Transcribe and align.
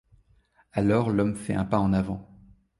Alors 0.73 1.11
l’homme 1.11 1.35
fait 1.35 1.53
un 1.53 1.63
pas 1.63 1.77
en 1.77 1.93
avant. 1.93 2.27